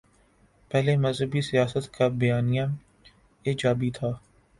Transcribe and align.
پہلے 0.71 0.95
مذہبی 0.97 1.41
سیاست 1.41 1.93
کا 1.93 2.07
بیانیہ 2.07 2.63
ایجابی 3.45 3.89
تھا۔ 3.91 4.11